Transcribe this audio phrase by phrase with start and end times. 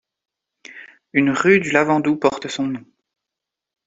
[1.13, 2.83] Une rue du Lavandou porte son nom.